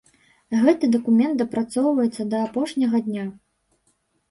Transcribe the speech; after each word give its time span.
Гэты 0.61 0.89
дакумент 0.95 1.35
дапрацоўваецца 1.43 2.27
да 2.33 2.41
апошняга 2.49 3.05
дня. 3.11 3.29